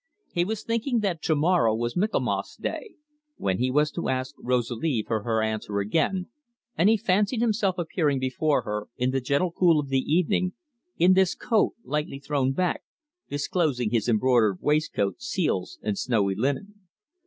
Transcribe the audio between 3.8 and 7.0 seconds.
to ask Rosalie for her answer again, and he